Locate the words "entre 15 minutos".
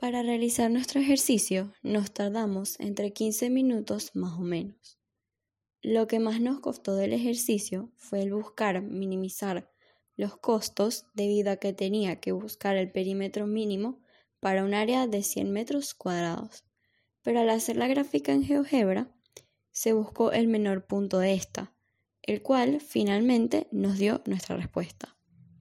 2.80-4.12